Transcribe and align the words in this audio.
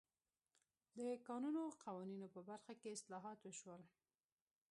د 0.97 0.99
کانونو 1.27 1.61
قوانینو 1.83 2.27
په 2.35 2.41
برخه 2.49 2.73
کې 2.79 2.93
اصلاحات 2.95 3.39
وشول. 3.41 3.81